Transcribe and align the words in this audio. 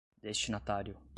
destinatário 0.23 1.01